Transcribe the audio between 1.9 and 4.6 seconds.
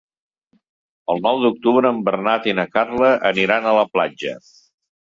en Bernat i na Carla aniran a la platja.